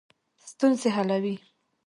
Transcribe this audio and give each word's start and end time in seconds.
ستونزې 0.49 0.89
حلوي. 0.95 1.35